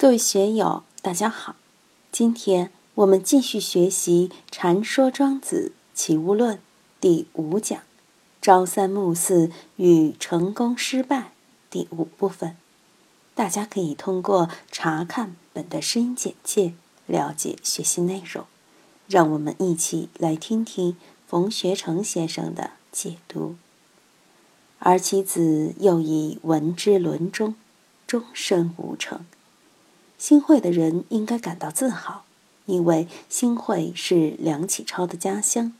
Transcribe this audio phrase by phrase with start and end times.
[0.00, 1.56] 各位学友，大家好！
[2.12, 6.58] 今天我们继续学习《禅说庄子齐物论》
[7.00, 7.80] 第五讲
[8.40, 11.32] “朝三暮四与成功失败”
[11.68, 12.56] 第五部分。
[13.34, 16.74] 大家可以通过查看本的声音简介
[17.06, 18.46] 了解学习内容。
[19.08, 20.96] 让我们一起来听听
[21.26, 23.56] 冯学成先生的解读。
[24.78, 27.56] 而其子又以文之伦中，
[28.06, 29.26] 终身无成。
[30.18, 32.24] 新会的人应该感到自豪，
[32.66, 35.72] 因为新会是梁启超的家乡。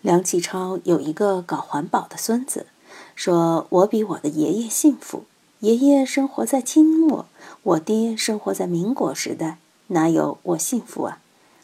[0.00, 2.66] 梁启超有一个搞环保的孙子，
[3.14, 5.24] 说我比我的爷爷幸福。
[5.60, 7.26] 爷爷生活在清末，
[7.62, 11.20] 我爹生活在民国时代，哪有我幸福啊？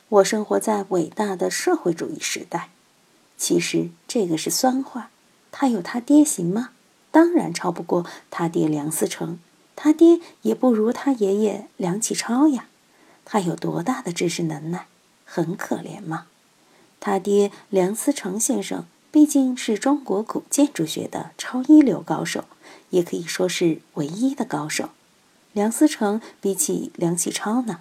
[0.08, 2.70] 我生活在伟大的社会主义时代。
[3.38, 5.10] 其实这个是酸话。
[5.50, 6.70] 他有他爹行吗？
[7.12, 9.38] 当然超不过他爹梁思成。
[9.84, 12.68] 他爹也不如他爷爷梁启超呀，
[13.22, 14.86] 他有多大的知识能耐？
[15.26, 16.24] 很可怜吗？
[17.00, 22.44] 他爹梁思成先生毕竟是中国古建筑学的超一流高手，
[22.88, 24.88] 也可以说是唯一的高手。
[25.52, 27.80] 梁思成比起梁启超呢？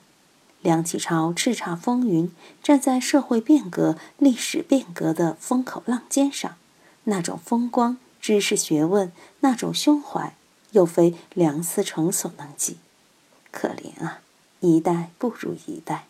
[0.61, 2.29] 梁启超叱咤风云，
[2.61, 6.55] 站在社会变革、历史变革的风口浪尖上，
[7.05, 10.35] 那种风光、知识、学问，那种胸怀。
[10.73, 12.77] 又非梁思成所能及，
[13.51, 14.19] 可怜啊！
[14.59, 16.05] 一代不如一代，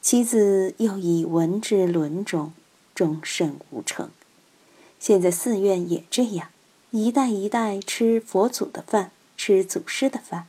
[0.00, 2.52] 其子又以文之伦中，
[2.94, 4.10] 终身无成。
[4.98, 6.48] 现在寺院也这样，
[6.90, 10.46] 一代一代吃佛祖的饭，吃祖师的饭。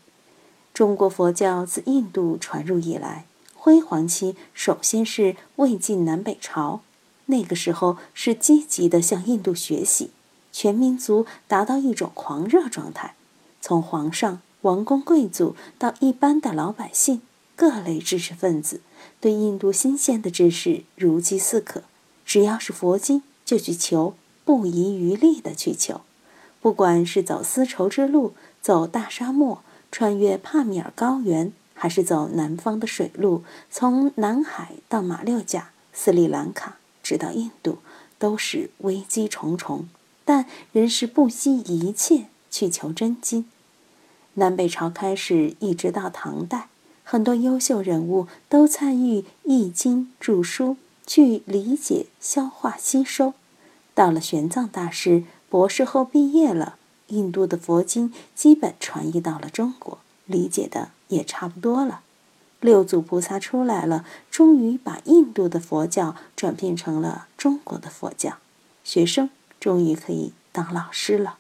[0.74, 3.26] 中国佛教自印度传入以来，
[3.56, 6.82] 辉煌期首先是魏晋南北朝，
[7.26, 10.12] 那个时候是积极的向印度学习，
[10.52, 13.16] 全民族达到一种狂热状态。
[13.68, 17.22] 从皇上、王公贵族到一般的老百姓，
[17.54, 18.80] 各类知识分子，
[19.20, 21.84] 对印度新鲜的知识如饥似渴。
[22.26, 24.14] 只要是佛经，就去求，
[24.46, 26.00] 不遗余力的去求。
[26.62, 28.32] 不管是走丝绸之路，
[28.62, 29.62] 走大沙漠，
[29.92, 37.80] 穿越帕米尔高原，还是走南方的水路，从南海到马六甲、斯里兰卡，直到印度，
[38.18, 39.90] 都是危机重重，
[40.24, 42.28] 但仍是不惜一切。
[42.50, 43.46] 去求真经。
[44.40, 46.68] 南北朝开始，一直到唐代，
[47.04, 50.78] 很多优秀人物都参与《易经》著书，
[51.08, 53.34] 去理解、消化、吸收。
[53.96, 56.76] 到了玄奘大师博士后毕业了，
[57.08, 62.02] 印度的佛经基本传译到了中国，理解的也差不多了。
[62.60, 68.38] 六祖菩萨出来了，终于把印度的佛教转变成了中国的佛教，
[68.84, 71.38] 学生终于可以当老师了。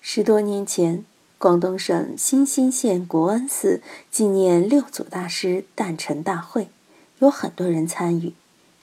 [0.00, 1.04] 十多年前，
[1.40, 3.80] 广东省新兴县国恩寺
[4.10, 6.68] 纪念六祖大师诞辰大会，
[7.20, 8.34] 有很多人参与。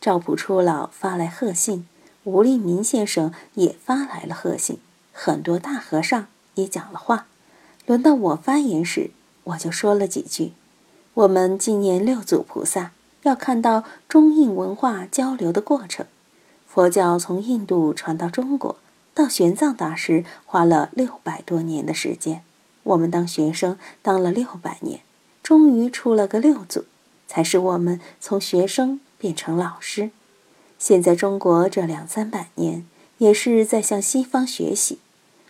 [0.01, 1.87] 赵朴初老发来贺信，
[2.23, 4.79] 吴立民先生也发来了贺信，
[5.13, 6.25] 很多大和尚
[6.55, 7.27] 也讲了话。
[7.85, 9.11] 轮到我发言时，
[9.43, 10.53] 我就说了几句：
[11.13, 12.89] 我们纪念六祖菩萨，
[13.21, 16.07] 要看到中印文化交流的过程。
[16.65, 18.77] 佛教从印度传到中国。
[19.17, 22.43] 到玄奘大师花了六百多年的时间，
[22.83, 24.99] 我们当学生当了六百年，
[25.41, 26.85] 终于出了个六祖，
[27.27, 30.11] 才使我们从学生变成老师。
[30.77, 32.85] 现在中国这两三百年
[33.17, 34.99] 也是在向西方学习，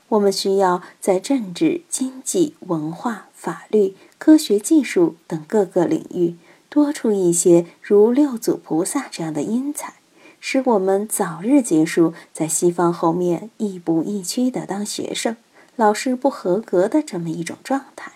[0.08, 6.36] 我们需要在政治、经济、文化、法律、科学技术等各个领域
[6.70, 9.96] 多出一些如六祖菩萨这样的英才。
[10.40, 15.36] 使我们早日结束在西方后面亦步亦趋的当学生、
[15.76, 18.14] 老师不合格的这么一种状态。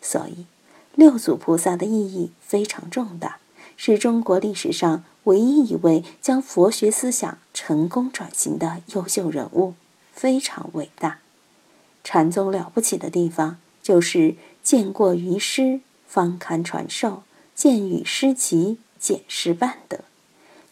[0.00, 0.46] 所以，
[0.94, 3.38] 六祖菩萨的意义非常重大，
[3.76, 9.74] 是中国历史上唯一一位将佛学思想成功转型的优秀人物，
[10.12, 11.20] 非常伟大。
[12.04, 17.22] 禅宗了不起的地方，就是见过于师，方堪传授；
[17.54, 20.04] 见与师齐，见师半得。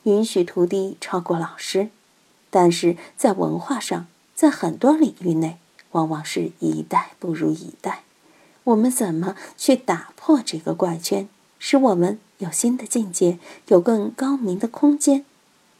[0.04, 1.90] 允许徒弟超过老师，
[2.48, 5.58] 但是在文化上，在很多领域内，
[5.92, 8.02] 往往是一代不如一代。
[8.64, 13.38] 我们怎么去打破这个怪圈，使我们有新的境界，
[13.68, 15.24] 有更高明的空间？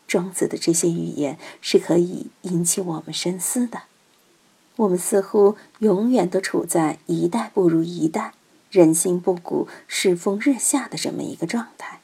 [0.07, 3.83] 庄子的这些语言是可以引起我们深思的。
[4.77, 8.35] 我们似乎永远都处在一代不如一代、
[8.71, 12.00] 人心不古、世风日下的这么一个状态。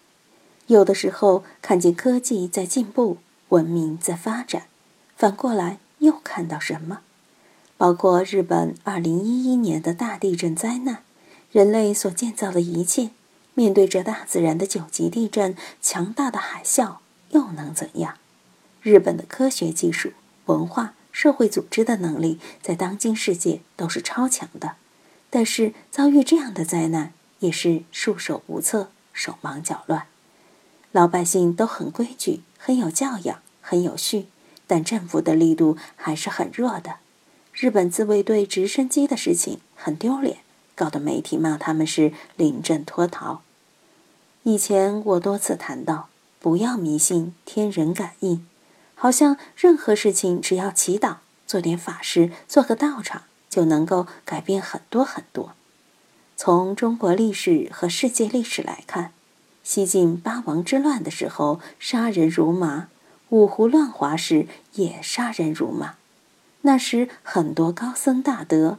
[0.66, 3.18] 有的时候看见科技在进步，
[3.50, 4.64] 文明在发展，
[5.16, 7.00] 反过来又看到什么？
[7.76, 11.02] 包括日本二零一一年的大地震灾难，
[11.52, 13.10] 人类所建造的一切，
[13.54, 16.96] 面对着大自然的九级地震、强大的海啸，
[17.30, 18.14] 又能怎样？
[18.82, 20.12] 日本的科学技术、
[20.46, 24.76] 文化、社会组织的能力，在当今世界都是超强的。
[25.28, 30.06] 但是遭遇这样的灾难，也是束手无策、手忙脚乱。
[30.96, 34.28] 老百姓都很规矩、很有教养、很有序，
[34.66, 36.94] 但政府的力度还是很弱的。
[37.52, 40.38] 日本自卫队直升机的事情很丢脸。
[40.74, 43.42] 搞得媒体骂他们是临阵脱逃。
[44.44, 46.08] 以前我多次谈到，
[46.40, 48.46] 不要迷信天人感应，
[48.94, 51.16] 好像任何事情只要祈祷、
[51.46, 55.52] 做点法事、做个道场，就能够改变很多很多。
[56.38, 59.12] 从中国历史和世界历史来看，
[59.68, 62.86] 西晋八王之乱的时候杀人如麻，
[63.30, 65.96] 五胡乱华时也杀人如麻。
[66.60, 68.78] 那时很多高僧大德。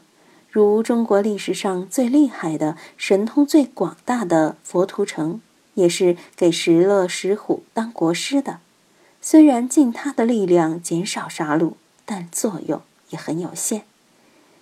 [0.49, 5.41] 如中国历史上最厉害的、神通最广大的佛图澄，
[5.73, 8.59] 也是给石勒、石虎当国师的。
[9.21, 11.73] 虽然尽他的力量减少杀戮，
[12.05, 13.83] 但作用也很有限。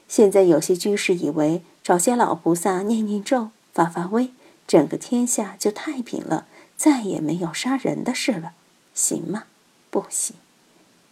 [0.07, 4.31] 现在有些居士以为找些老菩萨念念咒、发发威，
[4.67, 8.53] 整个天下就太平了，再也没有杀人的事了，
[8.93, 9.43] 行吗？
[9.89, 10.35] 不行。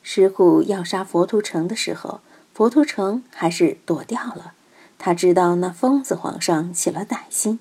[0.01, 2.21] 石虎要杀佛图城的时候，
[2.53, 4.53] 佛图城还是躲掉了。
[4.97, 7.59] 他知道那疯子皇上起了歹心，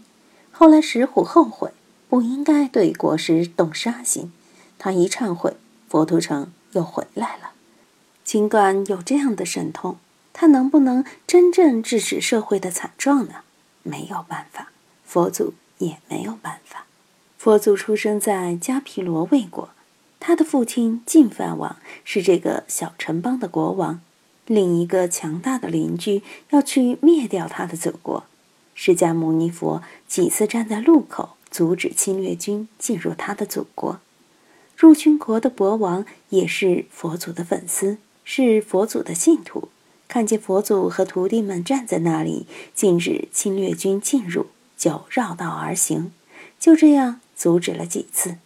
[0.50, 1.72] 后来石虎后悔，
[2.08, 4.32] 不应该对国师动杀心。
[4.78, 5.56] 他一忏悔，
[5.88, 7.52] 佛图城又回来了。
[8.24, 9.96] 尽管有这样的神通，
[10.32, 13.42] 他能不能真正制止社会的惨状呢？
[13.82, 14.70] 没有办法，
[15.04, 16.86] 佛祖也没有办法。
[17.36, 19.70] 佛祖出生在迦毗罗卫国，
[20.20, 24.00] 他的父亲净饭王是这个小城邦的国王。
[24.46, 28.24] 另一个强大的邻居要去灭掉他的祖国，
[28.74, 34.00] 释迦牟尼佛几次站在路口阻止侵略军进入他的祖国。
[34.76, 39.68] 入侵国的国王也是佛祖的粉丝，是佛祖的信徒。
[40.08, 44.46] 看见佛祖和徒弟们站在那里，禁止侵略军进入，
[44.82, 46.12] 就绕道而行。
[46.58, 48.38] 就这样阻止了几次，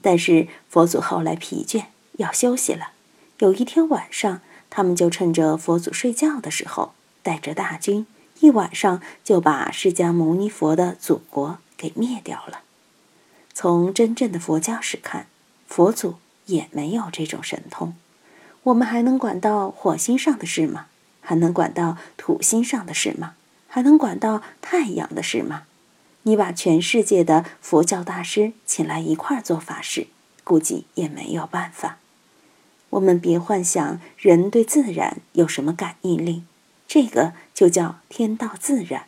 [0.00, 1.86] 但是佛祖后来疲倦，
[2.18, 2.92] 要休息了。
[3.38, 4.40] 有一天晚上。
[4.72, 6.92] 他们就趁着佛祖睡觉的时候，
[7.24, 8.06] 带着大军，
[8.38, 12.60] 一晚上就把释迦牟尼佛的祖国给灭掉了。
[13.52, 15.26] 从真正的佛教史看，
[15.66, 17.96] 佛祖也没有这种神通。
[18.62, 20.86] 我们还能管到火星上的事吗？
[21.20, 23.34] 还能管到土星上的事吗？
[23.66, 25.64] 还能管到太阳的事吗？
[26.24, 30.08] 你把全世界的佛教大师请来一块做法事，
[30.44, 31.98] 估计也没有办法。
[32.90, 36.42] 我们别幻想人对自然有什么感应力，
[36.86, 39.04] 这个就叫天道自然。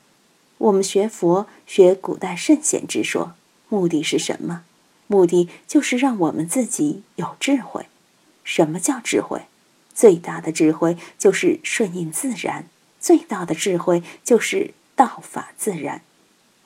[0.58, 3.34] 我们学佛学古代圣贤之说，
[3.68, 4.62] 目的是什么？
[5.08, 7.86] 目的就是让我们自己有智慧。
[8.44, 9.42] 什么叫智慧？
[9.92, 12.66] 最大的智慧就是顺应自然，
[12.98, 16.00] 最大的智慧就是道法自然。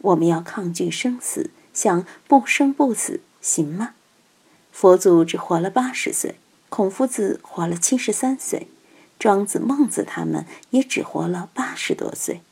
[0.07, 3.95] 我们要抗拒生死，想不生不死，行吗？
[4.71, 6.37] 佛祖只活了八十岁。
[6.69, 8.69] 孔夫子活了七十三岁，
[9.19, 12.43] 庄子、孟子他们也只活了八十多岁。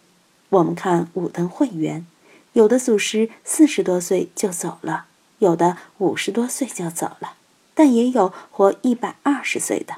[0.49, 2.07] 我们看五灯会元，
[2.55, 5.07] 有的祖师四十多岁就走了，
[5.39, 7.35] 有的五十多岁就走了，
[7.75, 9.97] 但也有活一百二十岁的，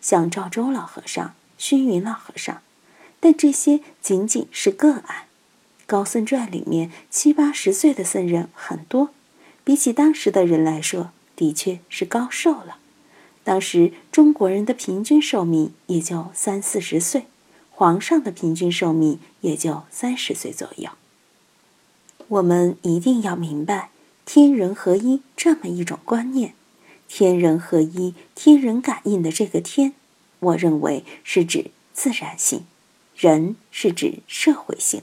[0.00, 2.60] 像赵州老和尚、虚云老和尚。
[3.20, 5.27] 但这些仅仅是个案。
[5.88, 9.08] 高僧传里面七八十岁的僧人很多，
[9.64, 12.76] 比起当时的人来说，的确是高寿了。
[13.42, 17.24] 当时中国人的平均寿命也就三四十岁，
[17.70, 20.90] 皇上的平均寿命也就三十岁左右。
[22.28, 23.88] 我们一定要明白
[24.26, 26.52] 天人合一这么一种观念。
[27.08, 29.94] 天人合一、天人感应的这个“天”，
[30.40, 32.64] 我认为是指自然性；
[33.16, 35.00] 人是指社会性。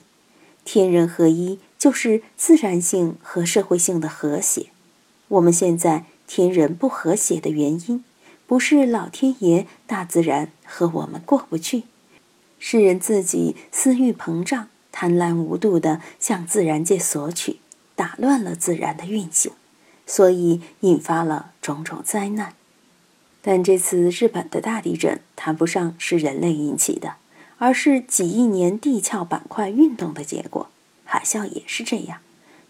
[0.65, 4.67] 天人合一就是自然性和社会性的和谐。
[5.29, 8.03] 我们现在天人不和谐的原因。
[8.47, 11.81] 不是老天爷、大自然和我们过不去，
[12.59, 17.57] 是人自己私欲膨胀、贪婪无度的向自然界索取，
[17.95, 19.51] 打乱了自然的运行，
[20.05, 22.53] 所以引发了种种灾难。
[23.41, 27.15] 但这次日本的大地震谈不上是人类引起的，
[27.57, 30.69] 而是几亿年地壳板块运动的结果。
[31.03, 32.19] 海啸也是这样，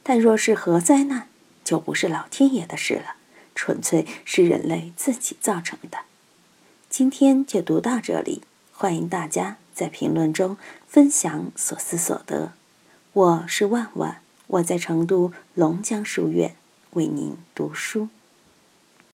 [0.04, 1.28] 但若是核灾难，
[1.64, 3.16] 就不是老天爷的事了。
[3.56, 6.00] 纯粹是人类自己造成的。
[6.90, 8.42] 今天就读到这里，
[8.74, 12.52] 欢迎大家在评论中分享所思所得。
[13.14, 16.56] 我是万万，我在成都龙江书院
[16.92, 18.10] 为您读书。